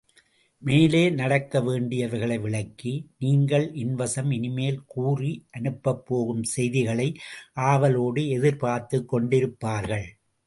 [0.63, 7.07] மேலே நடக்க வேண்டியவைகளை விளக்கி, நீங்கள் என் வசம் இனிமேல் கூறி அனுப்பப்போகும் செய்திகளை
[7.67, 10.07] ஆவலோடு எதிர்பார்த்துக் கொண்டிருப்பார்கள்.